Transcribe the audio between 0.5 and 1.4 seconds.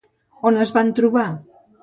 On es van trobar?